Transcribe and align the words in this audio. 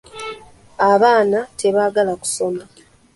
Abaana 0.91 1.39
tebagala 1.59 2.13
kusoma. 2.21 2.63